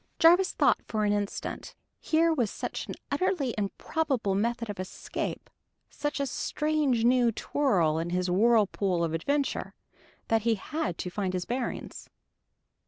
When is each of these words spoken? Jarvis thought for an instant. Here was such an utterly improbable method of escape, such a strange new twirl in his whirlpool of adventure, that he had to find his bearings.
Jarvis 0.17 0.51
thought 0.53 0.81
for 0.87 1.05
an 1.05 1.13
instant. 1.13 1.75
Here 1.99 2.33
was 2.33 2.49
such 2.49 2.87
an 2.87 2.95
utterly 3.11 3.53
improbable 3.55 4.33
method 4.33 4.67
of 4.67 4.79
escape, 4.79 5.47
such 5.91 6.19
a 6.19 6.25
strange 6.25 7.03
new 7.05 7.31
twirl 7.31 7.99
in 7.99 8.09
his 8.09 8.27
whirlpool 8.27 9.03
of 9.03 9.13
adventure, 9.13 9.75
that 10.27 10.41
he 10.41 10.55
had 10.55 10.97
to 10.97 11.11
find 11.11 11.33
his 11.35 11.45
bearings. 11.45 12.09